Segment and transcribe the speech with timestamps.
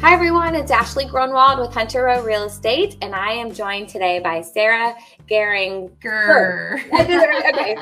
[0.00, 4.18] Hi everyone, it's Ashley Gronwald with Hunter Row Real Estate, and I am joined today
[4.18, 4.94] by Sarah
[5.28, 6.80] Geringer.
[7.00, 7.76] okay,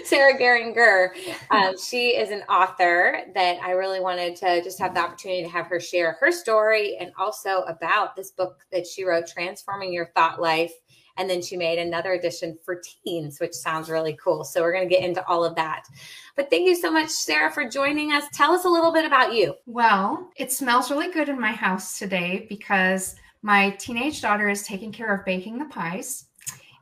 [0.04, 1.14] Sarah Geringer.
[1.52, 5.48] Um, she is an author that I really wanted to just have the opportunity to
[5.48, 10.10] have her share her story and also about this book that she wrote, Transforming Your
[10.16, 10.72] Thought Life
[11.16, 14.44] and then she made another edition for teens, which sounds really cool.
[14.44, 15.84] So we're going to get into all of that.
[16.36, 18.24] But thank you so much, Sarah, for joining us.
[18.32, 19.54] Tell us a little bit about you.
[19.66, 24.90] Well, it smells really good in my house today because my teenage daughter is taking
[24.90, 26.26] care of baking the pies.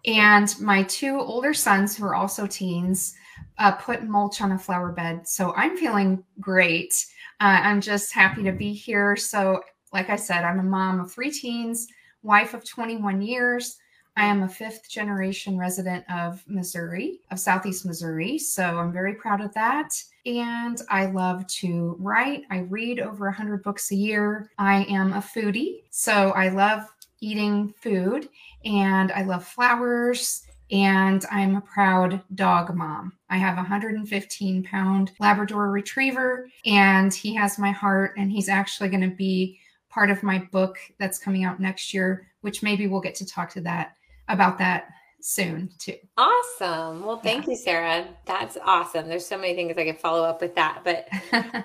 [0.07, 3.15] And my two older sons, who are also teens,
[3.59, 5.29] uh, put mulch on a flower bed.
[5.29, 6.95] So I'm feeling great.
[7.41, 9.17] Uh, I'm just happy to be here.
[9.17, 11.87] So, like I said, I'm a mom of three teens,
[12.23, 13.77] wife of 21 years.
[14.17, 18.39] I am a fifth generation resident of Missouri, of Southeast Missouri.
[18.39, 20.03] So I'm very proud of that.
[20.27, 22.43] And I love to write.
[22.51, 24.51] I read over 100 books a year.
[24.59, 25.83] I am a foodie.
[25.91, 26.85] So I love
[27.21, 28.29] eating food
[28.65, 30.43] and I love flowers.
[30.71, 33.13] And I'm a proud dog mom.
[33.31, 38.15] I have a 115 pound Labrador retriever, and he has my heart.
[38.17, 39.59] And he's actually going to be
[39.91, 43.51] part of my book that's coming out next year, which maybe we'll get to talk
[43.51, 43.97] to that
[44.29, 44.87] about that
[45.23, 45.97] soon too.
[46.17, 47.05] Awesome.
[47.05, 47.53] Well, thank yeah.
[47.53, 48.09] you, Sarah.
[48.27, 49.09] That's awesome.
[49.09, 51.09] There's so many things I could follow up with that, but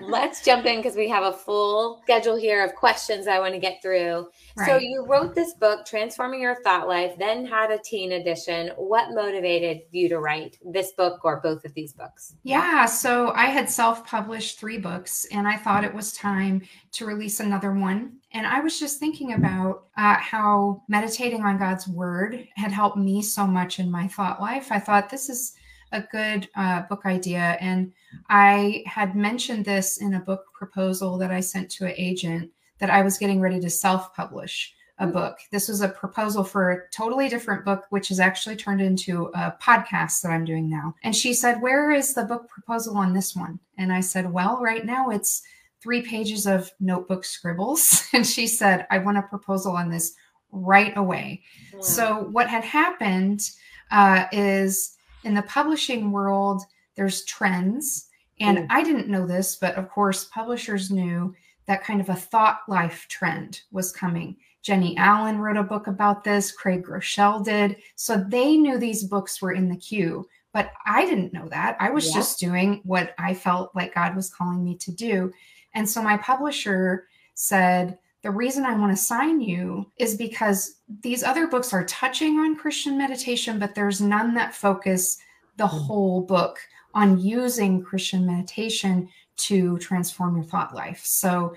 [0.00, 3.60] let's jump in because we have a full schedule here of questions I want to
[3.60, 4.28] get through.
[4.56, 4.66] Right.
[4.66, 8.70] So you wrote this book, Transforming Your Thought Life, then had a teen edition.
[8.76, 12.34] What motivated you to write this book or both of these books?
[12.44, 16.62] Yeah, so I had self-published three books and I thought it was time
[16.92, 21.88] to release another one and I was just thinking about uh, how meditating on God's
[21.88, 24.70] word had helped me so much in my thought life.
[24.70, 25.54] I thought this is
[25.92, 27.56] a good uh, book idea.
[27.60, 27.92] And
[28.28, 32.90] I had mentioned this in a book proposal that I sent to an agent that
[32.90, 35.12] I was getting ready to self publish a hmm.
[35.12, 35.38] book.
[35.50, 39.56] This was a proposal for a totally different book, which is actually turned into a
[39.62, 40.94] podcast that I'm doing now.
[41.02, 43.58] And she said, Where is the book proposal on this one?
[43.78, 45.42] And I said, Well, right now it's
[45.80, 48.04] three pages of notebook scribbles.
[48.12, 50.14] And she said, I want a proposal on this
[50.50, 51.42] right away.
[51.72, 51.80] Wow.
[51.80, 53.50] So, what had happened
[53.90, 56.62] uh, is in the publishing world,
[56.96, 58.08] there's trends.
[58.40, 58.66] And mm.
[58.70, 61.34] I didn't know this, but of course, publishers knew
[61.66, 64.36] that kind of a thought life trend was coming.
[64.62, 67.76] Jennie Allen wrote a book about this, Craig Groeschel did.
[67.94, 71.76] So they knew these books were in the queue, but I didn't know that.
[71.78, 72.14] I was yeah.
[72.14, 75.32] just doing what I felt like God was calling me to do.
[75.74, 81.22] And so my publisher said, the reason I want to sign you is because these
[81.22, 85.18] other books are touching on Christian meditation, but there's none that focus
[85.56, 85.76] the hmm.
[85.76, 86.58] whole book
[86.94, 91.04] on using Christian meditation to transform your thought life.
[91.04, 91.54] So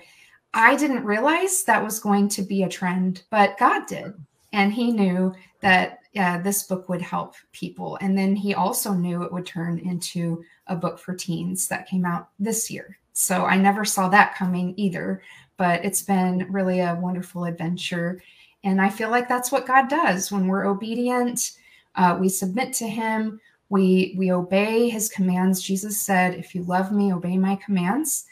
[0.54, 4.12] I didn't realize that was going to be a trend, but God did.
[4.52, 7.98] And He knew that uh, this book would help people.
[8.00, 12.04] And then He also knew it would turn into a book for teens that came
[12.04, 12.98] out this year.
[13.12, 15.22] So I never saw that coming either,
[15.56, 18.22] but it's been really a wonderful adventure.
[18.64, 21.52] And I feel like that's what God does when we're obedient,
[21.94, 25.62] uh, we submit to Him, we, we obey His commands.
[25.62, 28.26] Jesus said, If you love me, obey my commands.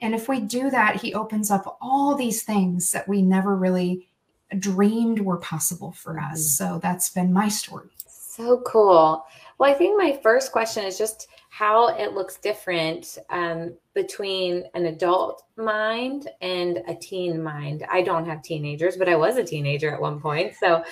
[0.00, 4.08] And if we do that, He opens up all these things that we never really
[4.58, 6.40] dreamed were possible for us.
[6.40, 6.72] Mm-hmm.
[6.72, 7.90] So that's been my story.
[8.06, 9.24] So cool.
[9.58, 14.86] Well, I think my first question is just how it looks different um, between an
[14.86, 17.84] adult mind and a teen mind.
[17.90, 20.54] I don't have teenagers, but I was a teenager at one point.
[20.54, 20.82] So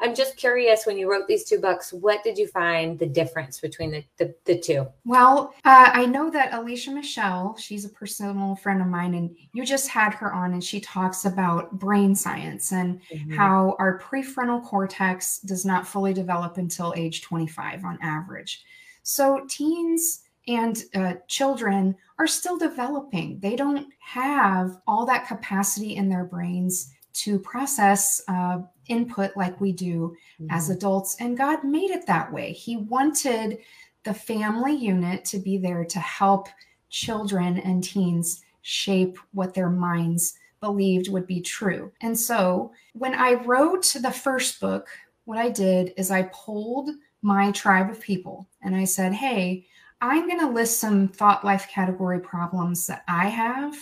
[0.00, 3.60] I'm just curious when you wrote these two books, what did you find the difference
[3.60, 4.86] between the, the, the two?
[5.04, 9.66] Well, uh, I know that Alicia Michelle, she's a personal friend of mine, and you
[9.66, 13.32] just had her on, and she talks about brain science and mm-hmm.
[13.32, 18.64] how our prefrontal cortex does not fully develop until age 25 on average.
[19.08, 23.40] So teens and uh, children are still developing.
[23.40, 28.58] They don't have all that capacity in their brains to process uh,
[28.88, 30.54] input like we do mm-hmm.
[30.54, 31.16] as adults.
[31.20, 32.52] And God made it that way.
[32.52, 33.60] He wanted
[34.04, 36.48] the family unit to be there to help
[36.90, 41.90] children and teens shape what their minds believed would be true.
[42.02, 44.86] And so when I wrote the first book,
[45.24, 46.90] what I did is I pulled
[47.22, 49.66] my tribe of people and I said, hey,
[50.00, 53.74] I'm going to list some thought life category problems that I have.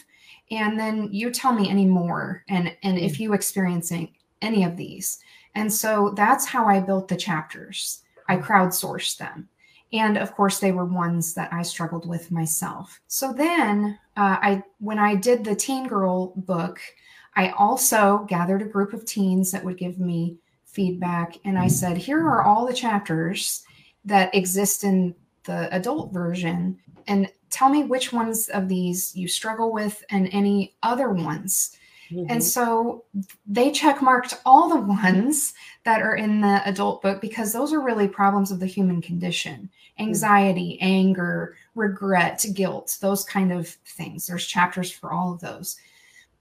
[0.51, 3.21] And then you tell me any more and, and if mm.
[3.21, 5.19] you experiencing any of these.
[5.55, 8.03] And so that's how I built the chapters.
[8.29, 9.49] I crowdsourced them.
[9.93, 13.01] And of course, they were ones that I struggled with myself.
[13.07, 16.81] So then, uh, I when I did the Teen Girl book,
[17.37, 20.39] I also gathered a group of teens that would give me
[20.77, 23.65] feedback, and I said, "Here are all the chapters
[24.05, 25.15] that exist in
[25.45, 26.79] the adult version,
[27.09, 31.77] and tell me which ones of these you struggle with, and any other ones."
[32.11, 32.27] Mm-hmm.
[32.31, 33.05] And so
[33.47, 37.81] they check marked all the ones that are in the adult book because those are
[37.81, 40.87] really problems of the human condition anxiety, mm-hmm.
[40.87, 44.27] anger, regret, guilt, those kind of things.
[44.27, 45.79] There's chapters for all of those.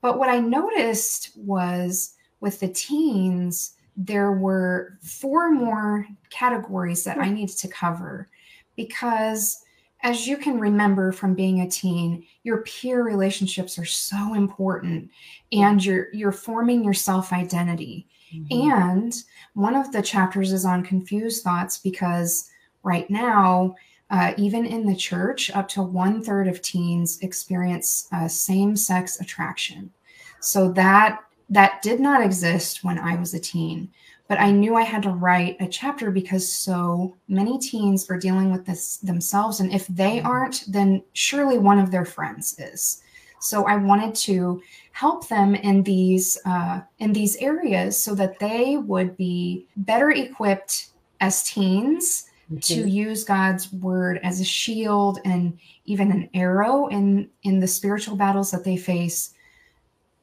[0.02, 7.30] But what I noticed was with the teens, there were four more categories that I
[7.30, 8.30] needed to cover
[8.76, 9.62] because
[10.06, 15.10] as you can remember from being a teen, your peer relationships are so important
[15.52, 18.08] and you're you're forming your self-identity.
[18.34, 18.70] Mm-hmm.
[18.72, 19.16] And
[19.54, 22.50] one of the chapters is on confused thoughts because
[22.84, 23.76] right now,
[24.12, 29.92] uh, even in the church, up to one third of teens experience uh, same-sex attraction.
[30.40, 33.90] So that that did not exist when I was a teen
[34.28, 38.52] but I knew I had to write a chapter because so many teens are dealing
[38.52, 39.60] with this themselves.
[39.60, 40.28] And if they mm-hmm.
[40.28, 43.04] aren't, then surely one of their friends is.
[43.40, 44.62] So I wanted to
[44.94, 50.88] help them in these uh, in these areas so that they would be better equipped
[51.22, 52.58] as teens mm-hmm.
[52.60, 58.16] to use God's word as a shield and even an arrow in in the spiritual
[58.16, 59.35] battles that they face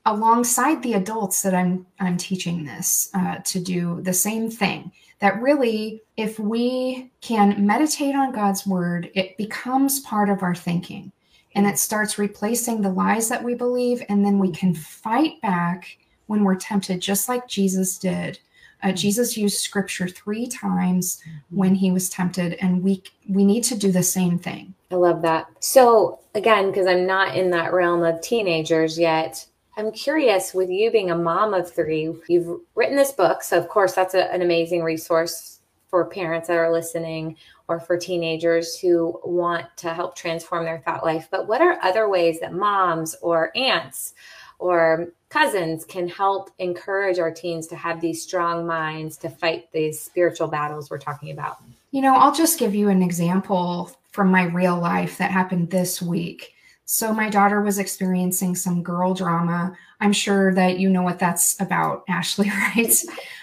[0.07, 4.93] alongside the adults that I'm I'm teaching this uh, to do the same thing.
[5.21, 11.13] That really, if we can meditate on God's word, it becomes part of our thinking,
[11.55, 15.99] and it starts replacing the lies that we believe, and then we can fight back
[16.27, 18.41] when we're tempted, just like Jesus did.
[18.83, 18.97] Uh, mm-hmm.
[18.97, 21.57] Jesus used scripture three times mm-hmm.
[21.57, 24.75] when he was tempted, and we we need to do the same thing.
[24.91, 25.47] I love that.
[25.61, 29.47] So again, because I'm not in that realm of teenagers yet,
[29.77, 33.43] I'm curious with you being a mom of three, you've written this book.
[33.43, 37.37] So, of course, that's a, an amazing resource for parents that are listening
[37.69, 41.29] or for teenagers who want to help transform their thought life.
[41.31, 44.15] But what are other ways that moms or aunts
[44.59, 50.01] or cousins can help encourage our teens to have these strong minds to fight these
[50.01, 51.59] spiritual battles we're talking about?
[51.91, 56.01] You know, I'll just give you an example from my real life that happened this
[56.01, 56.52] week.
[56.85, 59.77] So my daughter was experiencing some girl drama.
[60.01, 62.95] I'm sure that you know what that's about, Ashley, right?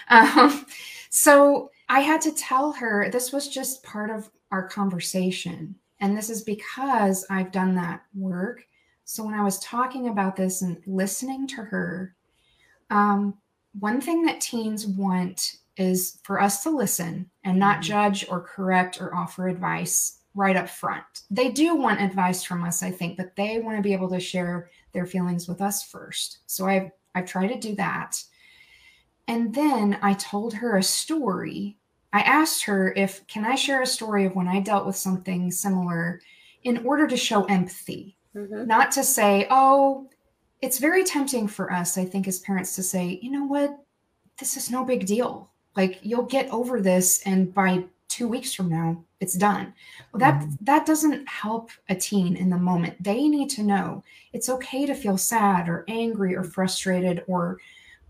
[0.08, 0.66] um,
[1.10, 5.74] so I had to tell her this was just part of our conversation.
[6.00, 8.64] And this is because I've done that work.
[9.04, 12.14] So when I was talking about this and listening to her,
[12.90, 13.36] um,
[13.78, 17.82] one thing that teens want is for us to listen and not mm-hmm.
[17.82, 21.04] judge or correct or offer advice right up front.
[21.30, 24.20] They do want advice from us, I think, but they want to be able to
[24.20, 26.38] share their feelings with us first.
[26.46, 28.22] So I've I've tried to do that.
[29.26, 31.76] And then I told her a story.
[32.12, 35.50] I asked her if can I share a story of when I dealt with something
[35.50, 36.20] similar
[36.64, 38.16] in order to show empathy.
[38.34, 38.66] Mm-hmm.
[38.66, 40.08] Not to say, "Oh,
[40.60, 43.76] it's very tempting for us, I think as parents to say, "You know what?
[44.38, 45.50] This is no big deal.
[45.76, 47.84] Like you'll get over this and by
[48.20, 49.72] 2 weeks from now, it's done.
[50.12, 50.64] Well that mm-hmm.
[50.64, 53.02] that doesn't help a teen in the moment.
[53.02, 54.04] They need to know.
[54.34, 57.58] It's okay to feel sad or angry or frustrated or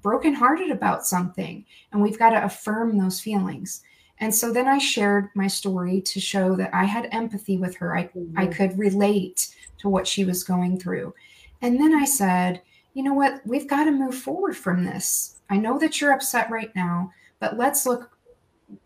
[0.03, 3.85] brokenhearted about something and we've got to affirm those feelings.
[4.19, 7.97] And so then i shared my story to show that i had empathy with her.
[7.97, 8.37] I, mm-hmm.
[8.37, 11.15] I could relate to what she was going through.
[11.63, 12.63] And then i said
[12.95, 13.41] you know what?
[13.47, 15.39] We've got to move forward from this.
[15.49, 18.11] I know that you're upset right now but let's look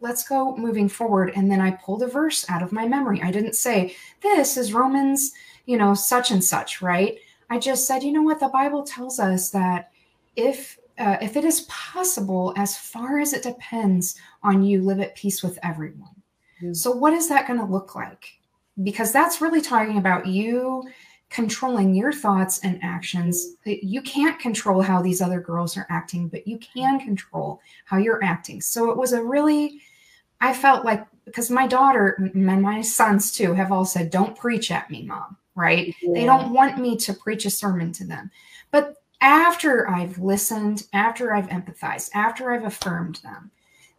[0.00, 1.32] let's go moving forward.
[1.34, 3.20] And then I pulled a verse out of my memory.
[3.22, 5.32] I didn't say, this is Romans,
[5.66, 7.18] you know, such and such, right?
[7.50, 8.40] I just said, you know what?
[8.40, 9.90] The Bible tells us that
[10.36, 15.16] if uh, if it is possible, as far as it depends on you, live at
[15.16, 16.14] peace with everyone.
[16.62, 16.72] Mm-hmm.
[16.72, 18.38] So, what is that going to look like?
[18.82, 20.84] Because that's really talking about you
[21.34, 23.56] controlling your thoughts and actions.
[23.64, 28.22] You can't control how these other girls are acting, but you can control how you're
[28.22, 28.60] acting.
[28.60, 29.80] So it was a really,
[30.40, 34.70] I felt like, because my daughter and my sons too have all said, don't preach
[34.70, 35.92] at me, mom, right?
[36.00, 36.12] Yeah.
[36.14, 38.30] They don't want me to preach a sermon to them.
[38.70, 43.50] But after I've listened, after I've empathized, after I've affirmed them,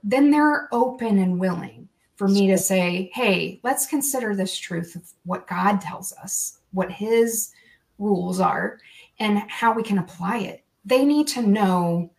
[0.05, 5.11] then they're open and willing for me to say, hey, let's consider this truth of
[5.25, 7.51] what God tells us, what his
[7.97, 8.77] rules are,
[9.19, 10.63] and how we can apply it.
[10.85, 12.11] They need to know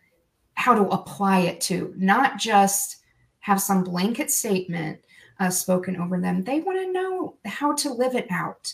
[0.55, 2.97] how to apply it to, not just
[3.39, 4.99] have some blanket statement
[5.39, 6.43] uh, spoken over them.
[6.43, 8.73] They want to know how to live it out.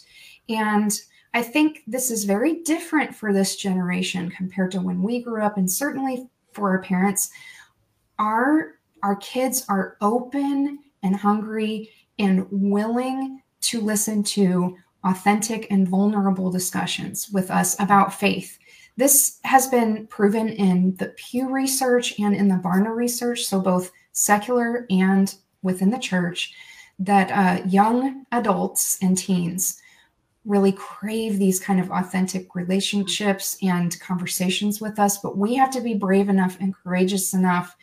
[0.49, 0.91] And
[1.33, 5.57] I think this is very different for this generation compared to when we grew up,
[5.57, 7.29] and certainly for our parents.
[8.19, 16.51] Our our kids are open and hungry and willing to listen to authentic and vulnerable
[16.51, 18.57] discussions with us about faith.
[18.95, 23.91] This has been proven in the Pew research and in the Barna research, so both
[24.11, 25.33] secular and
[25.63, 26.53] within the church,
[26.99, 29.81] that uh, young adults and teens
[30.45, 35.17] really crave these kind of authentic relationships and conversations with us.
[35.17, 37.75] But we have to be brave enough and courageous enough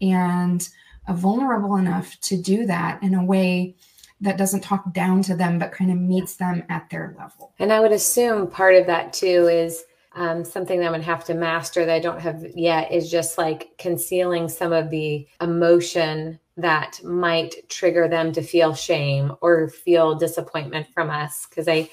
[0.00, 0.66] and
[1.10, 3.74] vulnerable enough to do that in a way
[4.20, 7.52] that doesn't talk down to them, but kind of meets them at their level.
[7.58, 11.24] And I would assume part of that too is um, something that I'm gonna have
[11.24, 16.38] to master that I don't have yet is just like concealing some of the emotion
[16.56, 21.46] that might trigger them to feel shame or feel disappointment from us.
[21.48, 21.90] Because I,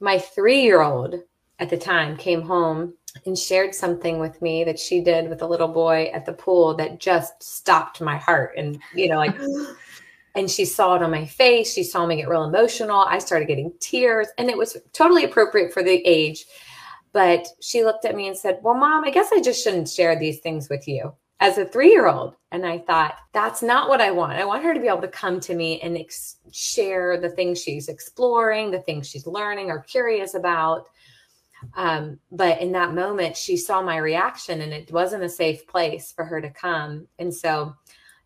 [0.00, 1.14] my three year old
[1.60, 2.94] at the time came home
[3.26, 6.74] and shared something with me that she did with a little boy at the pool
[6.74, 8.54] that just stopped my heart.
[8.56, 9.36] And, you know, like,
[10.34, 11.72] and she saw it on my face.
[11.72, 13.00] She saw me get real emotional.
[13.00, 16.46] I started getting tears, and it was totally appropriate for the age.
[17.12, 20.18] But she looked at me and said, Well, mom, I guess I just shouldn't share
[20.18, 21.12] these things with you
[21.42, 22.36] as a three year old.
[22.52, 24.38] And I thought, that's not what I want.
[24.38, 27.60] I want her to be able to come to me and ex- share the things
[27.60, 30.86] she's exploring, the things she's learning or curious about.
[31.74, 36.12] Um, but in that moment, she saw my reaction and it wasn't a safe place
[36.12, 37.08] for her to come.
[37.18, 37.74] And so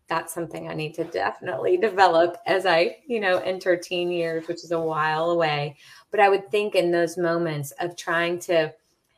[0.07, 4.63] that's something I need to definitely develop as I, you know, enter teen years, which
[4.63, 5.77] is a while away.
[6.11, 8.73] But I would think in those moments of trying to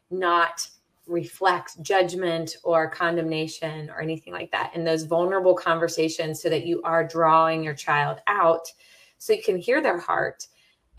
[0.10, 0.68] not
[1.06, 6.82] reflect judgment or condemnation or anything like that in those vulnerable conversations so that you
[6.84, 8.72] are drawing your child out
[9.18, 10.48] so you can hear their heart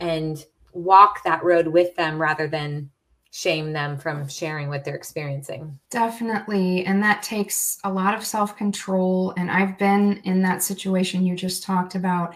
[0.00, 2.90] and walk that road with them rather than
[3.30, 5.78] shame them from sharing what they're experiencing.
[5.90, 6.84] Definitely.
[6.84, 9.32] And that takes a lot of self control.
[9.36, 12.34] And I've been in that situation you just talked about.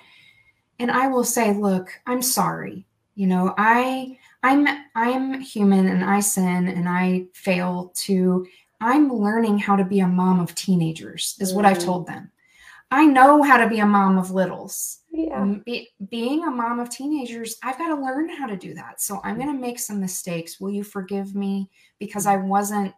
[0.79, 2.87] And I will say, look, I'm sorry.
[3.15, 8.47] You know, I I'm I'm human and I sin and I fail to
[8.81, 11.85] I'm learning how to be a mom of teenagers is what I've mm.
[11.85, 12.31] told them.
[12.95, 15.01] I know how to be a mom of littles.
[15.11, 15.45] Yeah.
[15.65, 19.01] Be, being a mom of teenagers, I've got to learn how to do that.
[19.01, 20.61] So I'm going to make some mistakes.
[20.61, 22.95] Will you forgive me because I wasn't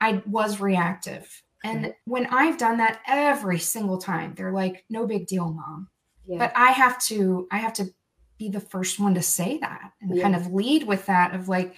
[0.00, 1.42] I was reactive.
[1.64, 5.88] And when I've done that every single time, they're like, "No big deal, mom."
[6.26, 6.38] Yeah.
[6.38, 7.86] But I have to I have to
[8.38, 10.22] be the first one to say that and yeah.
[10.22, 11.74] kind of lead with that of like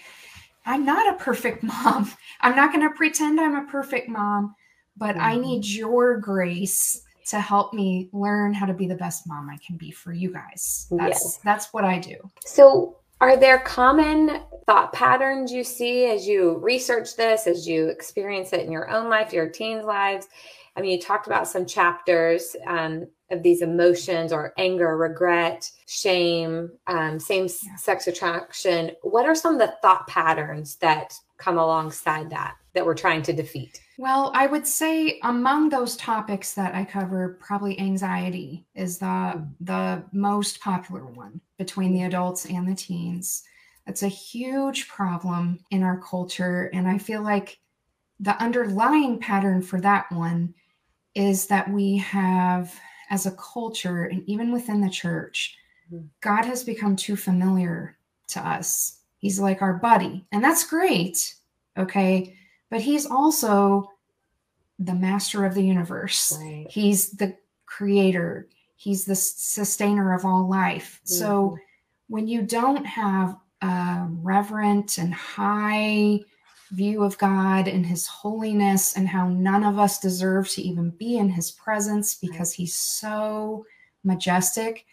[0.66, 2.10] i'm not a perfect mom
[2.40, 4.54] i'm not going to pretend i'm a perfect mom
[4.96, 5.24] but mm-hmm.
[5.24, 9.56] i need your grace to help me learn how to be the best mom i
[9.64, 10.86] can be for you guys.
[10.90, 11.40] That's yes.
[11.44, 12.16] that's what i do.
[12.44, 18.52] So are there common thought patterns you see as you research this as you experience
[18.52, 20.28] it in your own life your teens lives?
[20.76, 26.70] I mean you talked about some chapters um, of these emotions or anger, regret, shame,
[26.86, 27.76] um, same yeah.
[27.76, 28.92] sex attraction.
[29.02, 33.32] What are some of the thought patterns that come alongside that that we're trying to
[33.32, 33.80] defeat?
[33.98, 40.04] Well, I would say among those topics that I cover, probably anxiety is the the
[40.12, 43.42] most popular one between the adults and the teens.
[43.86, 47.58] That's a huge problem in our culture, and I feel like
[48.20, 50.54] the underlying pattern for that one
[51.14, 52.78] is that we have
[53.10, 55.56] as a culture and even within the church,
[55.92, 56.06] mm-hmm.
[56.20, 57.96] God has become too familiar
[58.28, 58.98] to us.
[59.18, 61.34] He's like our buddy, and that's great.
[61.76, 62.36] Okay.
[62.70, 63.90] But he's also
[64.78, 66.66] the master of the universe, right.
[66.70, 67.36] he's the
[67.66, 68.46] creator,
[68.76, 71.00] he's the sustainer of all life.
[71.04, 71.14] Mm-hmm.
[71.14, 71.58] So
[72.08, 76.20] when you don't have a reverent and high
[76.70, 81.16] view of God and his holiness and how none of us deserve to even be
[81.16, 83.64] in his presence because he's so
[84.04, 84.86] majestic.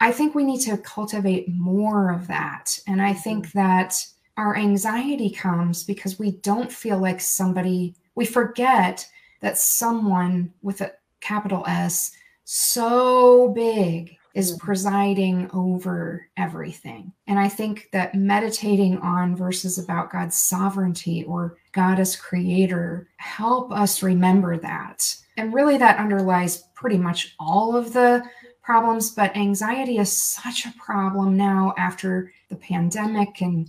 [0.00, 2.78] I think we need to cultivate more of that.
[2.86, 3.58] And I think mm-hmm.
[3.58, 3.94] that
[4.36, 9.06] our anxiety comes because we don't feel like somebody, we forget
[9.40, 12.12] that someone with a capital S
[12.44, 14.58] so big is Mhm.
[14.60, 17.12] presiding over everything.
[17.26, 23.72] And I think that meditating on verses about God's sovereignty or God as creator help
[23.72, 25.16] us remember that.
[25.36, 28.22] And really, that underlies pretty much all of the
[28.62, 29.10] problems.
[29.10, 33.68] But anxiety is such a problem now after the pandemic and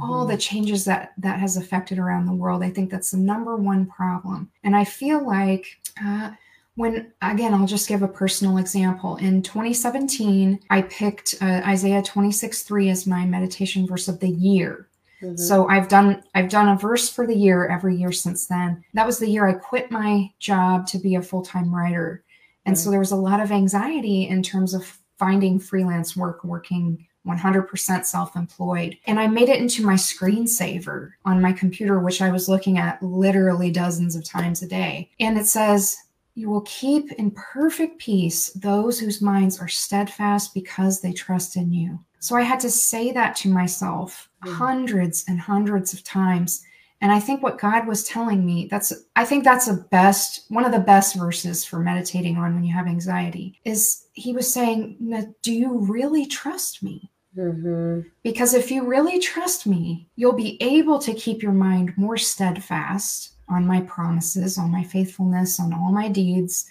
[0.00, 0.28] all Mhm.
[0.28, 3.84] the changes that that has affected around the world i think that's the number one
[3.84, 5.66] problem and i feel like
[6.04, 6.30] uh,
[6.76, 12.62] when again i'll just give a personal example in 2017 i picked uh, isaiah 26
[12.62, 14.88] 3 as my meditation verse of the year
[15.22, 15.38] Mhm.
[15.38, 19.06] so i've done i've done a verse for the year every year since then that
[19.06, 22.24] was the year i quit my job to be a full-time writer
[22.66, 27.06] and so there was a lot of anxiety in terms of finding freelance work working
[27.26, 28.96] 100% self employed.
[29.06, 33.00] And I made it into my screensaver on my computer, which I was looking at
[33.00, 35.10] literally dozens of times a day.
[35.20, 35.96] And it says,
[36.34, 41.72] You will keep in perfect peace those whose minds are steadfast because they trust in
[41.72, 41.98] you.
[42.20, 44.52] So I had to say that to myself Mhm.
[44.54, 46.62] hundreds and hundreds of times.
[47.00, 50.64] And I think what God was telling me, that's I think that's a best one
[50.64, 54.96] of the best verses for meditating on when you have anxiety is he was saying,
[55.42, 57.10] do you really trust me?
[57.36, 58.04] Mhm.
[58.22, 63.32] Because if you really trust me, you'll be able to keep your mind more steadfast
[63.52, 66.70] on my promises, on my faithfulness, on all my deeds,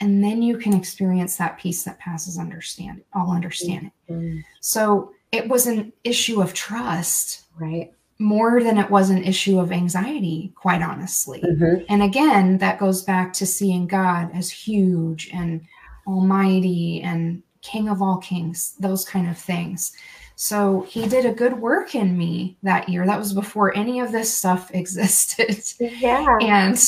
[0.00, 3.92] and then you can experience that peace that passes understand all understanding.
[4.08, 4.42] Mhm.
[4.60, 7.92] So it was an issue of trust Right.
[8.18, 11.40] more than it was an issue of anxiety, quite honestly.
[11.40, 11.84] Mhm.
[11.88, 15.62] And again, that goes back to seeing God as huge and
[16.06, 19.92] almighty and king of all kings, those kind of things.
[20.40, 23.04] So he did a good work in me that year.
[23.04, 25.64] That was before any of this stuff existed.
[25.80, 26.38] Yeah.
[26.40, 26.78] and,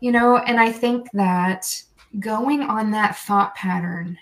[0.00, 1.82] you know, and I think that
[2.20, 4.18] going on that thought pattern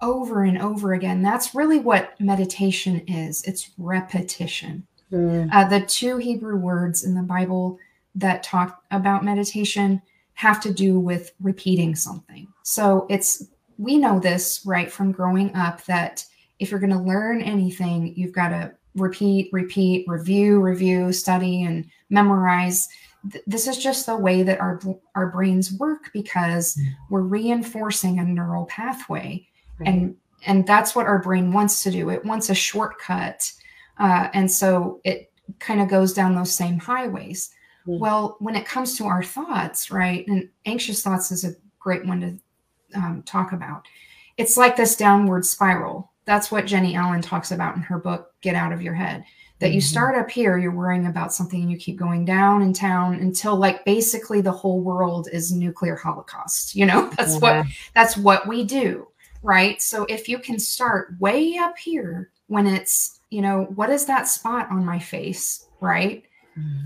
[0.00, 4.84] over and over again, that's really what meditation is it's repetition.
[5.12, 5.48] Mm.
[5.52, 7.78] Uh, the two Hebrew words in the Bible
[8.16, 12.48] that talk about meditation have to do with repeating something.
[12.64, 13.44] So it's,
[13.78, 16.24] we know this right from growing up that
[16.58, 21.86] if you're going to learn anything, you've got to repeat, repeat, review, review, study, and
[22.10, 22.88] memorize.
[23.32, 24.80] Th- This is just the way that our
[25.14, 26.78] our brains work because
[27.10, 29.46] we're reinforcing a neural pathway.
[29.80, 29.88] Right.
[29.88, 32.10] and and that's what our brain wants to do.
[32.10, 33.50] It wants a shortcut.
[33.98, 37.50] Uh, and so it kind of goes down those same highways.
[37.84, 37.98] Hmm.
[37.98, 42.20] well when it comes to our thoughts right and anxious thoughts is a great one
[42.22, 43.86] to um, talk about.
[44.38, 48.54] It's like this downward spiral that's what jennie allen talks about in her book get
[48.54, 49.24] out of your head
[49.60, 49.84] that you Mhm.
[49.84, 53.56] start up here you're worrying about something and you keep going down in town until
[53.56, 57.08] like basically the whole world is nuclear holocaust you know?
[57.16, 59.08] That's what that's what we do
[59.42, 59.82] right?
[59.82, 64.26] So if you can start way up here when it's you know what is that
[64.28, 66.24] spot on my face right?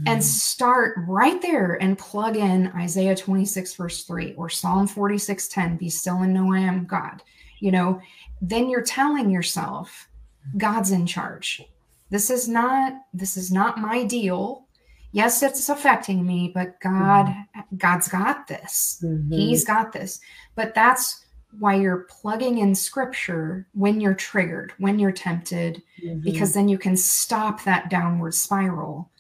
[0.07, 0.25] And Mhm.
[0.25, 5.89] start right there and plug in isaiah 26 verse 3 or psalm 46 10 be
[5.91, 7.23] still and know i am god
[7.61, 8.01] you know
[8.41, 10.09] then you're telling yourself
[10.57, 11.63] god's in charge
[12.11, 14.67] this is not this is not my deal
[15.13, 17.35] yes it's affecting me but god
[17.77, 19.35] god's got this Mhm.
[19.35, 20.21] He's got this.
[20.55, 21.25] But that's
[21.59, 26.23] why you're plugging in scripture when you're triggered, when you're tempted, Mhm.
[26.23, 29.11] because then you can stop that downward spiral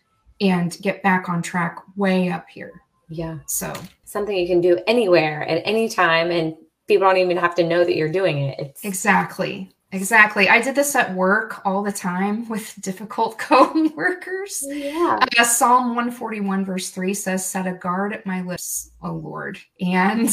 [0.40, 2.72] and get back on track way up here.
[3.10, 3.72] yeah, So,
[4.04, 6.54] something you can do anywhere at any time, and
[6.88, 8.58] people don't even have to know that you're doing it.
[8.58, 9.70] It's exactly.
[9.92, 10.48] Exactly.
[10.50, 13.38] I did this at work all the time with difficult
[13.92, 14.62] co-workers.
[14.66, 15.18] yeah.
[15.38, 19.58] Uh, Psalm 141, verse 3 says, Set a guard at my lips, O Lord.
[19.80, 20.28] And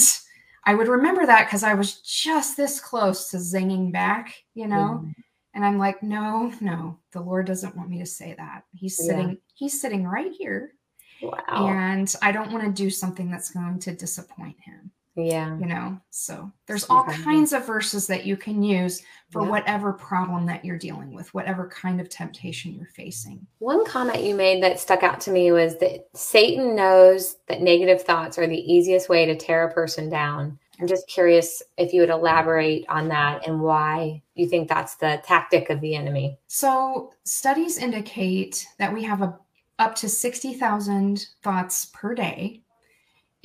[0.66, 5.00] I would remember that because I was just this close to zinging back, you know?
[5.02, 5.12] Mm-hmm.
[5.54, 8.64] And I'm like, no, no, the Lord doesn't want me to say that.
[8.74, 9.06] He's Yeah.
[9.16, 10.74] sitting, he's sitting right here.
[11.22, 11.68] Wow.
[11.70, 15.58] And I don't want to do something that's going to disappoint him, Yeah.
[15.58, 16.00] you know?
[16.10, 19.02] So there's all kinds of verses that you can use
[19.32, 19.50] for Yeah.
[19.50, 23.46] whatever problem that you're dealing with, whatever kind of temptation you're facing.
[23.60, 28.02] One comment you made that stuck out to me was that Satan knows that negative
[28.02, 30.60] thoughts are the easiest way to tear a person down.
[30.80, 35.22] I'm just curious if you would elaborate on that and why you think that's the
[35.26, 36.38] tactic of the enemy.
[36.48, 39.40] So, studies indicate that we have a,
[39.80, 42.62] up to 60,000 thoughts per day.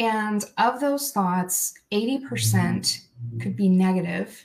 [0.01, 3.07] And of those thoughts, 80%
[3.41, 4.45] could be negative.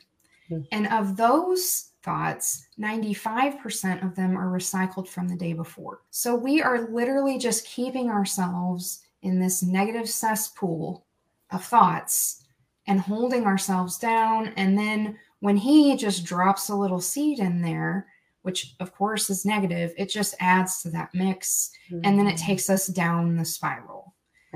[0.52, 0.68] Mhm.
[0.72, 6.02] And of those thoughts, 95% of them are recycled from the day before.
[6.12, 11.06] So, we are literally just keeping ourselves in this negative cesspool
[11.52, 12.44] of thoughts
[12.86, 14.54] and holding ourselves down.
[14.58, 18.08] And then when he just drops a little seed in there,
[18.44, 22.02] which of course is negative, it just adds to that mix mm-hmm.
[22.04, 22.46] and then it mm-hmm.
[22.46, 24.05] takes us down the spiral.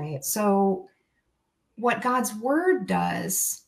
[0.00, 0.24] Right.
[0.24, 0.88] So,
[1.76, 3.64] what God's word does,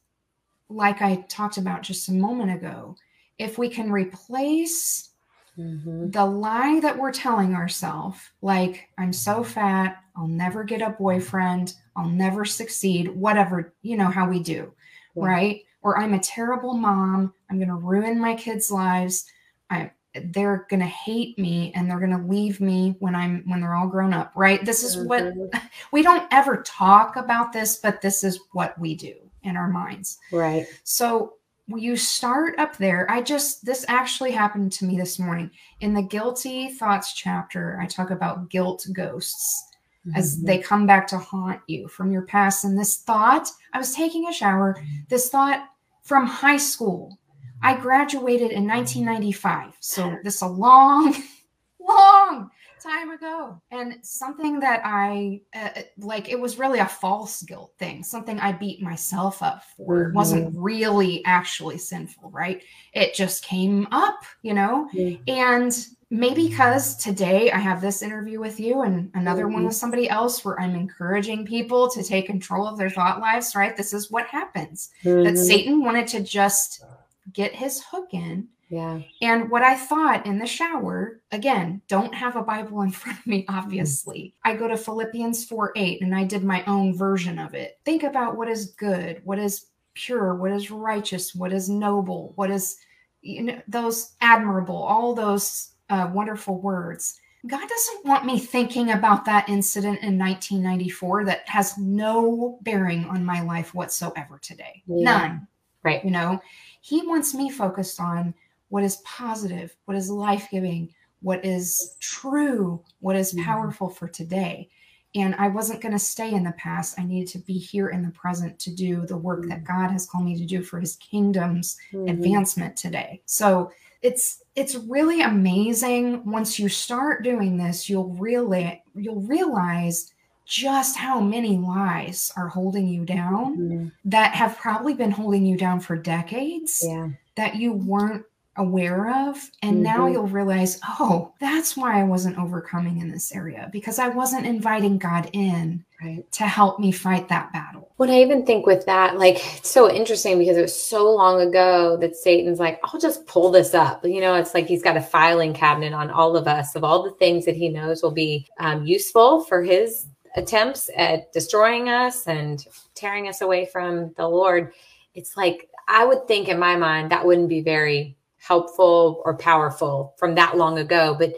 [0.69, 2.97] like I talked about just a moment ago,
[3.39, 5.11] if we can replace
[5.59, 6.11] mm-hmm.
[6.11, 11.75] the lie that we're telling ourselves, like, I'm so fat, I'll never get a boyfriend,
[11.97, 14.73] I'll never succeed, whatever, you know, how we do,
[15.15, 15.25] yeah.
[15.25, 15.63] right?
[15.83, 19.27] Or I'm a terrible mom, I'm going to ruin my kids' lives.
[19.69, 23.61] I, they're going to hate me and they're going to leave me when I'm when
[23.61, 24.65] they're all grown up, right?
[24.65, 25.07] This is mm-hmm.
[25.07, 29.69] what we don't ever talk about this, but this is what we do in our
[29.69, 30.19] minds.
[30.31, 30.67] Right.
[30.85, 31.35] So
[31.69, 33.11] you start up there.
[33.11, 35.51] I just, this actually happened to me this morning.
[35.81, 39.65] In the guilty thoughts chapter, I talk about guilt ghosts
[40.07, 40.17] mm-hmm.
[40.17, 42.65] as they come back to haunt you from your past.
[42.65, 44.77] And this thought, I was taking a shower,
[45.09, 45.69] this thought
[46.03, 47.19] from high school.
[47.63, 49.77] I graduated in 1995.
[49.81, 51.15] So this a long,
[51.81, 52.51] long
[52.83, 58.03] time ago and something that i uh, like it was really a false guilt thing
[58.03, 60.61] something i beat myself up for it wasn't mm-hmm.
[60.61, 64.89] really actually sinful right it just came up you know
[65.29, 69.55] and maybe because today i have this interview with you and another mm-hmm.
[69.55, 73.55] one with somebody else where i'm encouraging people to take control of their thought lives
[73.55, 75.37] right this is what happens that mm-hmm.
[75.37, 76.85] satan wanted to just
[77.33, 79.01] get his hook in yeah.
[79.21, 83.27] And what I thought in the shower, again, don't have a Bible in front of
[83.27, 84.35] me, obviously.
[84.45, 87.79] I go to Philippians 4 8 and I did my own version of it.
[87.85, 92.51] Think about what is good, what is pure, what is righteous, what is noble, what
[92.51, 92.79] is,
[93.21, 97.21] you know, those admirable, all those uh, wonderful words.
[97.47, 103.23] God doesn't want me thinking about that incident in 1994 that has no bearing on
[103.23, 104.83] my life whatsoever today.
[104.87, 105.05] Yeah.
[105.05, 105.49] None.
[105.85, 106.05] Right.
[106.05, 106.41] You know,
[106.81, 108.35] He wants me focused on
[108.69, 113.45] what is positive, what is life giving, what is true, what is mm-hmm.
[113.45, 114.69] powerful for today.
[115.15, 116.99] And I wasn't going to stay in the past.
[116.99, 119.81] I needed to be here in the present to do the work that mm-hmm.
[119.81, 122.09] God has called me to do for his kingdom's mm-hmm.
[122.09, 123.21] advancement today.
[123.27, 130.12] So it's it's really amazing once you start doing this, you'll really you'll realize
[130.45, 133.89] just how many lies are holding you down mm-hmm.
[134.05, 137.09] that have probably been holding you down for decades yeah.
[137.37, 138.25] that you weren't
[138.57, 139.51] aware of.
[139.63, 139.83] And mm-hmm.
[139.83, 144.47] now you'll realize, oh, that's why I wasn't overcoming in this area because I wasn't
[144.47, 146.31] inviting God in right.
[146.33, 147.91] to help me fight that battle.
[147.97, 151.41] When I even think with that, like it's so interesting because it was so long
[151.41, 154.05] ago that Satan's like, I'll just pull this up.
[154.05, 157.03] You know, it's like he's got a filing cabinet on all of us of all
[157.03, 162.27] the things that he knows will be um, useful for his attempts at destroying us
[162.27, 164.73] and tearing us away from the Lord.
[165.15, 170.15] It's like, I would think in my mind that wouldn't be very helpful or powerful
[170.19, 171.33] from that long ago, but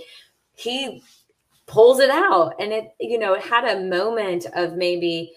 [0.55, 1.03] he
[1.67, 5.33] pulls it out and it, you know, it had a moment of maybe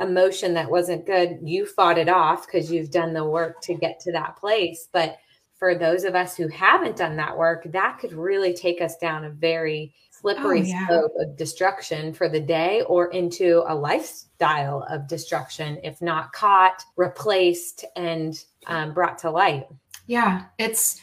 [0.00, 1.38] emotion that wasn't good.
[1.42, 4.88] You fought it off because you've done the work to get to that place.
[4.92, 5.18] But
[5.54, 9.24] for those of us who haven't done that work, that could really take us down
[9.24, 10.86] a very slippery oh, yeah.
[10.86, 16.82] slope of destruction for the day or into a lifestyle of destruction if not caught,
[16.96, 19.66] replaced, and um, brought to light.
[20.06, 21.00] Yeah, it's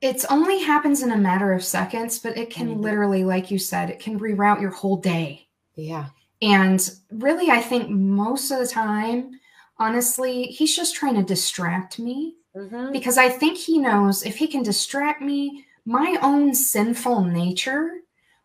[0.00, 2.80] it's only happens in a matter of seconds, but it can mm-hmm.
[2.80, 5.48] literally, like you said, it can reroute your whole day.
[5.74, 6.06] Yeah.
[6.42, 9.40] And really, I think most of the time,
[9.78, 12.92] honestly, he's just trying to distract me mm-hmm.
[12.92, 18.00] because I think he knows if he can distract me, my own sinful nature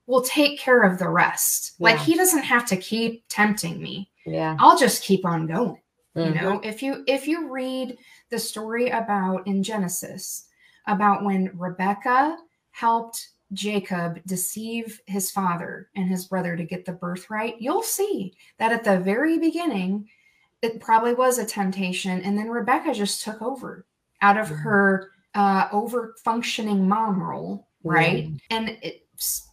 [0.07, 1.73] will take care of the rest.
[1.77, 1.91] Yeah.
[1.91, 4.09] Like he doesn't have to keep tempting me.
[4.25, 4.57] Yeah.
[4.59, 5.81] I'll just keep on going.
[6.15, 6.35] Mm-hmm.
[6.35, 7.97] You know, if you if you read
[8.29, 10.47] the story about in Genesis
[10.87, 12.37] about when Rebecca
[12.71, 18.71] helped Jacob deceive his father and his brother to get the birthright, you'll see that
[18.71, 20.09] at the very beginning,
[20.61, 22.21] it probably was a temptation.
[22.21, 23.85] And then Rebecca just took over
[24.21, 24.55] out of mm-hmm.
[24.55, 28.25] her uh, over functioning mom role, right?
[28.25, 28.35] Mm-hmm.
[28.49, 29.00] And it's,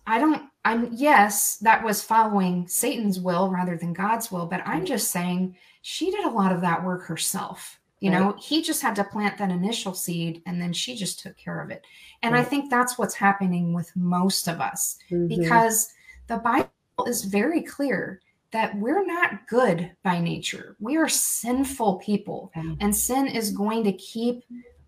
[0.06, 4.86] I don't, I'm, yes, that was following Satan's will rather than God's will, but I'm
[4.86, 8.20] just saying she did a lot of that work herself you right.
[8.20, 11.60] know, he just had to plant that initial seed and then she just took care
[11.60, 11.84] of it.
[12.22, 12.40] And right.
[12.40, 15.26] I think that's what's happening with most of us mm-hmm.
[15.26, 15.92] because
[16.28, 16.70] the Bible
[17.06, 20.76] is very clear that we're not good by nature.
[20.80, 22.74] We are sinful people, yeah.
[22.80, 24.42] and sin is going to keep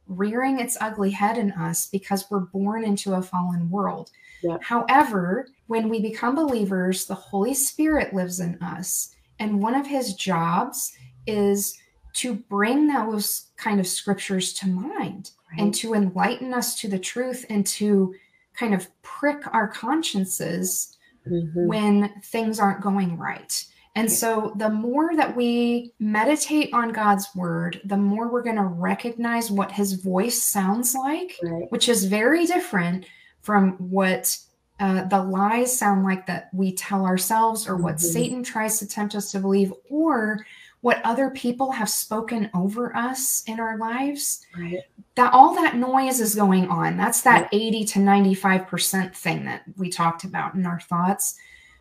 [0.06, 4.10] rearing its ugly head in us because we're born into a fallen world.
[4.42, 4.58] Yeah.
[4.60, 10.14] However, when we become believers, the Holy Spirit lives in us, and one of his
[10.14, 10.92] jobs
[11.26, 11.78] is
[12.14, 15.60] to bring those kind of scriptures to mind right.
[15.60, 18.14] and to enlighten us to the truth and to
[18.54, 21.66] kind of prick our consciences mm-hmm.
[21.66, 23.64] when things aren't going right.
[23.96, 28.62] And so, the more that we meditate on God's word, the more we're going to
[28.62, 31.64] recognize what his voice sounds like, right.
[31.70, 33.04] which is very different
[33.42, 34.36] from what
[34.78, 38.06] uh, the lies sound like that we tell ourselves or what mm-hmm.
[38.06, 40.44] Satan tries to tempt us to believe, or
[40.80, 44.80] what other people have spoken over us in our lives right.
[45.14, 49.90] that all that noise is going on that's that 80 to 95% thing that we
[49.90, 51.36] talked about in our thoughts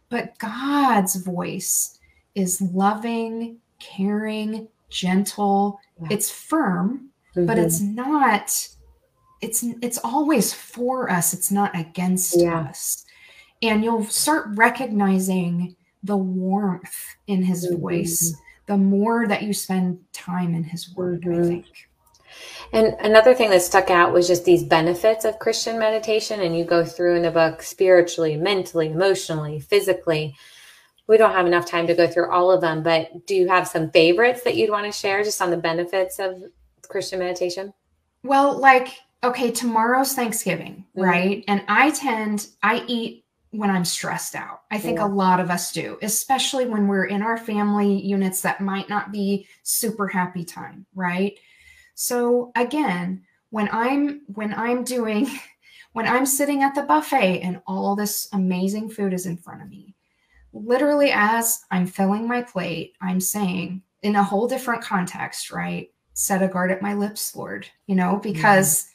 [0.09, 1.97] but god's voice
[2.35, 6.07] is loving caring gentle yeah.
[6.11, 7.45] it's firm mm-hmm.
[7.45, 8.67] but it's not
[9.41, 12.67] it's it's always for us it's not against yeah.
[12.69, 13.05] us
[13.61, 17.81] and you'll start recognizing the warmth in his mm-hmm.
[17.81, 18.35] voice
[18.69, 21.41] the more that you spend time in his word, mm-hmm.
[21.41, 21.65] I think.
[22.71, 26.41] And another thing that stuck out was just these benefits of Christian meditation.
[26.41, 30.35] And you go through in the book spiritually, mentally, emotionally, physically.
[31.07, 33.67] We don't have enough time to go through all of them, but do you have
[33.67, 36.43] some favorites that you'd want to share just on the benefits of
[36.87, 37.73] Christian meditation?
[38.21, 38.89] Well, like,
[39.23, 41.01] okay, tomorrow's Thanksgiving, mm-hmm.
[41.01, 41.43] right?
[41.47, 44.61] And I tend, I eat when I'm stressed out.
[44.69, 45.07] I think yeah.
[45.07, 49.11] a lot of us do, especially when we're in our family units that might not
[49.11, 51.37] be super happy time, right?
[51.95, 55.27] So again, when I'm when I'm doing
[55.93, 59.69] when I'm sitting at the buffet and all this amazing food is in front of
[59.69, 59.95] me,
[60.53, 65.89] literally as I'm filling my plate, I'm saying in a whole different context, right?
[66.13, 68.89] Set a guard at my lips, Lord, you know, because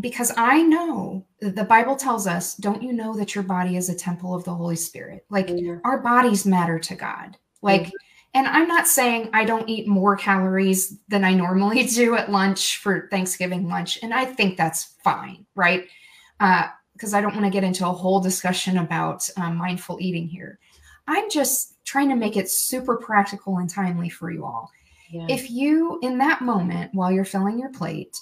[0.00, 3.94] because I know the Bible tells us, don't you know that your body is a
[3.94, 5.24] temple of the Holy Spirit?
[5.30, 5.78] Like mm-hmm.
[5.84, 7.36] our bodies matter to God.
[7.62, 7.96] Like, mm-hmm.
[8.34, 12.78] and I'm not saying I don't eat more calories than I normally do at lunch
[12.78, 13.98] for Thanksgiving lunch.
[14.02, 15.84] And I think that's fine, right?
[16.38, 20.28] Because uh, I don't want to get into a whole discussion about um, mindful eating
[20.28, 20.58] here.
[21.06, 24.70] I'm just trying to make it super practical and timely for you all.
[25.10, 25.26] Yeah.
[25.30, 28.18] If you, in that moment, while you're filling your plate,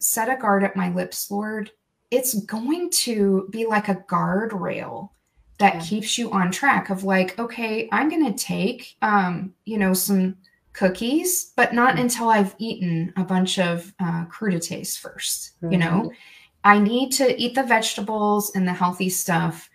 [0.00, 1.70] set a guard at my lips, Lord,
[2.10, 5.10] it's going to be like a guardrail
[5.58, 5.80] that yeah.
[5.80, 10.36] keeps you on track of like, okay, I'm going to take, um, you know, some
[10.72, 12.02] cookies, but not mm-hmm.
[12.02, 15.72] until I've eaten a bunch of uh, crudités 1st mm-hmm.
[15.72, 16.08] You know, mm-hmm.
[16.64, 19.70] I need to eat the vegetables and the healthy stuff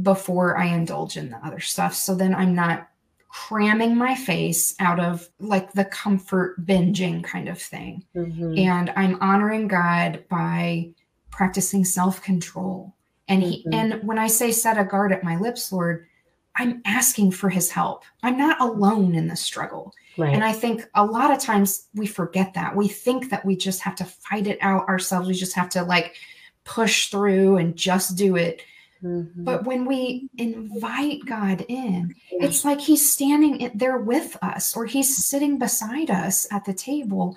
[0.00, 1.94] before I indulge in the other stuff.
[1.94, 2.88] So then I'm not
[3.28, 8.04] cramming my face out of like the comfort binging kind of thing.
[8.14, 8.58] Mm-hmm.
[8.58, 10.90] And I'm honoring God by
[11.30, 12.94] practicing self-control.
[13.28, 13.74] And he mm-hmm.
[13.74, 16.06] and when I say set a guard at my lips, Lord,
[16.54, 18.04] I'm asking for his help.
[18.22, 19.92] I'm not alone in the struggle.
[20.16, 20.32] Right.
[20.32, 22.74] And I think a lot of times we forget that.
[22.74, 25.28] We think that we just have to fight it out ourselves.
[25.28, 26.16] We just have to like
[26.64, 28.62] push through and just do it.
[29.02, 29.44] Mm-hmm.
[29.44, 35.24] But when we invite God in, it's like He's standing there with us or He's
[35.24, 37.36] sitting beside us at the table.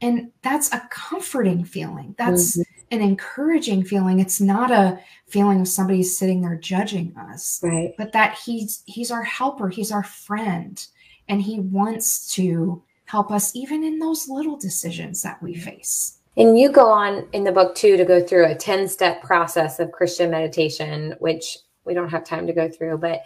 [0.00, 2.14] And that's a comforting feeling.
[2.18, 2.96] That's mm-hmm.
[2.96, 4.20] an encouraging feeling.
[4.20, 7.94] It's not a feeling of somebody sitting there judging us, right?
[7.98, 10.84] But that He's He's our helper, He's our friend,
[11.28, 16.19] and He wants to help us even in those little decisions that we face.
[16.40, 19.78] And you go on in the book too to go through a 10 step process
[19.78, 22.98] of Christian meditation, which we don't have time to go through.
[22.98, 23.22] But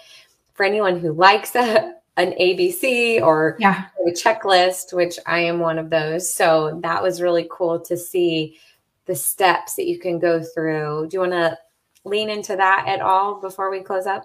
[0.55, 3.85] for anyone who likes a, an ABC or yeah.
[4.07, 6.33] a checklist, which I am one of those.
[6.33, 8.59] So that was really cool to see
[9.07, 11.09] the steps that you can go through.
[11.09, 11.59] Do you want to
[12.05, 14.25] lean into that at all before we close up?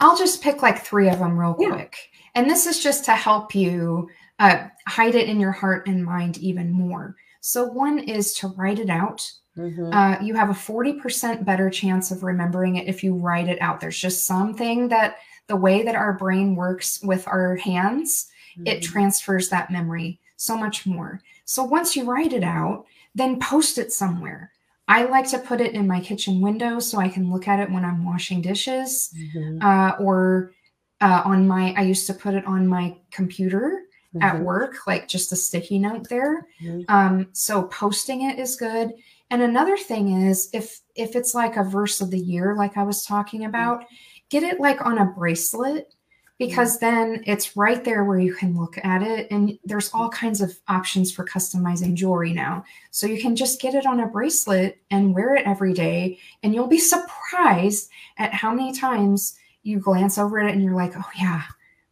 [0.00, 1.72] I'll just pick like three of them real yeah.
[1.72, 2.10] quick.
[2.34, 6.38] And this is just to help you uh, hide it in your heart and mind
[6.38, 7.16] even more.
[7.40, 9.30] So, one is to write it out.
[9.56, 9.92] Mm-hmm.
[9.92, 13.80] Uh, you have a 40% better chance of remembering it if you write it out.
[13.80, 15.16] There's just something that
[15.48, 18.66] the way that our brain works with our hands, mm-hmm.
[18.66, 21.20] it transfers that memory so much more.
[21.44, 24.52] So, once you write it out, then post it somewhere.
[24.86, 27.70] I like to put it in my kitchen window so I can look at it
[27.70, 29.62] when I'm washing dishes mm-hmm.
[29.62, 30.52] uh, or
[31.00, 34.22] uh, on my, I used to put it on my computer mm-hmm.
[34.22, 36.46] at work, like just a sticky note there.
[36.62, 36.82] Mm-hmm.
[36.88, 38.92] Um, so posting it is good.
[39.30, 42.82] And another thing is if if it's like a verse of the year, like I
[42.82, 43.50] was talking mm-hmm.
[43.50, 43.84] about,
[44.28, 45.94] get it like on a bracelet
[46.40, 50.40] because then it's right there where you can look at it and there's all kinds
[50.40, 54.78] of options for customizing jewelry now so you can just get it on a bracelet
[54.90, 60.16] and wear it every day and you'll be surprised at how many times you glance
[60.16, 61.42] over it and you're like oh yeah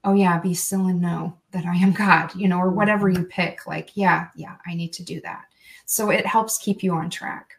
[0.04, 3.24] oh yeah, be still and know that I am God, you know, or whatever you
[3.24, 3.66] pick.
[3.66, 5.44] Like, yeah, yeah, I need to do that.
[5.86, 7.54] So it helps keep you on track.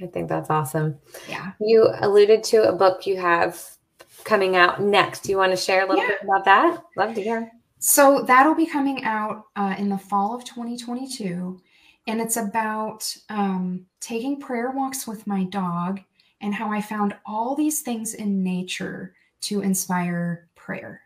[0.00, 0.98] I think that's awesome.
[1.28, 1.52] Yeah.
[1.60, 3.62] You alluded to a book you have
[4.24, 5.20] coming out next.
[5.24, 6.08] Do you want to share a little Yeah.
[6.10, 6.82] bit about that?
[6.96, 7.50] Love to hear.
[7.78, 11.60] So that'll be coming out uh, in the fall of 2022.
[12.06, 16.00] And it's about um, taking prayer walks with my dog
[16.40, 21.02] and how I found all these things in nature to inspire prayer.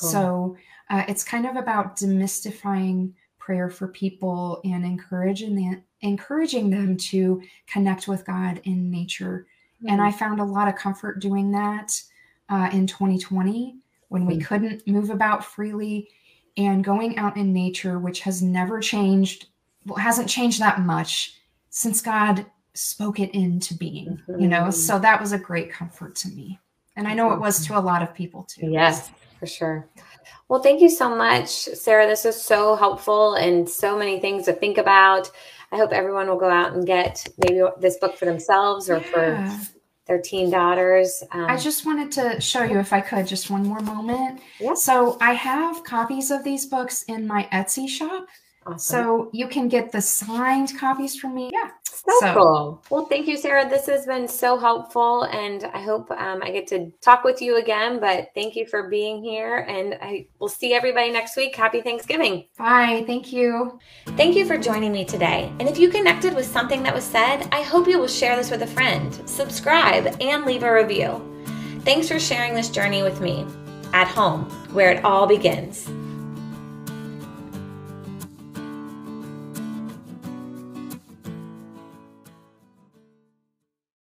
[0.00, 0.10] Cool.
[0.10, 0.56] So
[0.90, 7.42] uh, it's kind of about demystifying prayer for people and encouraging them, encouraging them to
[7.66, 9.46] connect with God in nature.
[9.86, 12.00] And I found a lot of comfort doing that
[12.48, 13.76] uh, in 2020
[14.08, 14.44] when we Mm.
[14.44, 16.08] couldn't move about freely
[16.56, 19.46] and going out in nature, which has never changed,
[19.86, 21.36] well, hasn't changed that much
[21.70, 24.64] since God spoke it into being, you know?
[24.64, 24.72] Mhm.
[24.72, 26.58] So that was a great comfort to me.
[26.98, 28.68] And I know it was to a lot of people too.
[28.70, 29.88] Yes, for sure.
[30.48, 32.06] Well, thank you so much, Sarah.
[32.08, 35.30] This is so helpful and so many things to think about.
[35.70, 39.22] I hope everyone will go out and get maybe this book for themselves or for
[39.32, 39.58] Yeah.
[40.06, 41.22] their teen daughters.
[41.32, 44.40] Um, I just wanted to show you, if I could, just one more moment.
[44.58, 44.74] Yeah.
[44.74, 48.26] So I have copies of these books in my Etsy shop.
[48.66, 48.78] awesome.
[48.78, 51.50] So you can get the signed copies from me.
[51.52, 51.70] Yeah.
[51.90, 52.84] So, So- cool.
[52.90, 53.68] Well, thank you, Sarah.
[53.68, 57.56] This has been so helpful, and I hope um, I get to talk with you
[57.56, 58.00] again.
[58.00, 61.54] But thank you for being here, and I will see everybody next week.
[61.54, 62.46] Happy Thanksgiving.
[62.56, 63.04] Bye.
[63.06, 63.78] Thank you.
[64.16, 65.52] Thank you for joining me today.
[65.60, 68.50] And if you connected with something that was said, I hope you will share this
[68.50, 71.20] with a friend, subscribe, and leave a review.
[71.80, 73.46] Thanks for sharing this journey with me
[73.92, 75.88] at home, where it all begins.